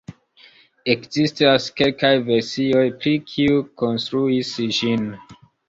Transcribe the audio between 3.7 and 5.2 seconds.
konstruis ĝin.